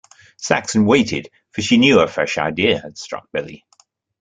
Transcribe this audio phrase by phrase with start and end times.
[0.39, 3.63] Saxon waited, for she knew a fresh idea had struck Billy.